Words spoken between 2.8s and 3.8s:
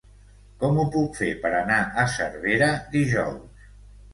dijous?